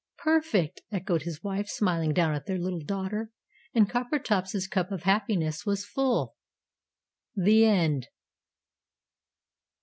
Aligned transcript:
"Perfect!" 0.17 0.81
echoed 0.91 1.21
his 1.21 1.43
wife, 1.43 1.67
smiling 1.69 2.11
down 2.11 2.33
at 2.33 2.47
their 2.47 2.57
little 2.57 2.81
daughter. 2.81 3.29
And 3.75 3.87
Coppertop's 3.87 4.67
cup 4.67 4.91
of 4.91 5.03
happiness 5.03 5.63
was 5.63 5.85
full. 5.85 6.35
THE 7.35 7.65
END. 7.65 8.07